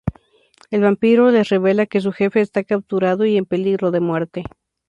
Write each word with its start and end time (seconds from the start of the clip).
El 0.71 0.81
vampiro 0.81 1.29
les 1.29 1.49
revela 1.49 1.85
que 1.85 2.01
su 2.01 2.11
jefe 2.11 2.41
está 2.41 2.63
capturado 2.63 3.23
y 3.23 3.37
en 3.37 3.45
peligro 3.45 3.91
de 3.91 3.99
muerte. 3.99 4.45